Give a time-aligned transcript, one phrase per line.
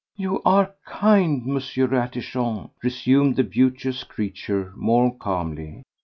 [0.15, 5.83] "You are kind, Monsieur Ratichon," resumed the beauteous creature more calmly.